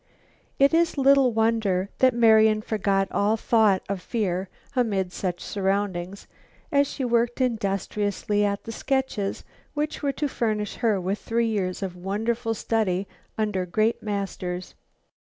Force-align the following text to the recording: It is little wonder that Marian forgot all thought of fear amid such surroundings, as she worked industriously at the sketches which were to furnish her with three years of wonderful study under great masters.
It 0.57 0.73
is 0.73 0.97
little 0.97 1.31
wonder 1.31 1.89
that 1.99 2.15
Marian 2.15 2.63
forgot 2.63 3.07
all 3.11 3.37
thought 3.37 3.83
of 3.87 4.01
fear 4.01 4.49
amid 4.75 5.13
such 5.13 5.41
surroundings, 5.43 6.25
as 6.71 6.87
she 6.87 7.05
worked 7.05 7.39
industriously 7.39 8.43
at 8.43 8.63
the 8.63 8.71
sketches 8.71 9.43
which 9.75 10.01
were 10.01 10.11
to 10.13 10.27
furnish 10.27 10.77
her 10.77 10.99
with 10.99 11.19
three 11.19 11.45
years 11.49 11.83
of 11.83 11.95
wonderful 11.95 12.55
study 12.55 13.07
under 13.37 13.67
great 13.67 14.01
masters. 14.01 14.73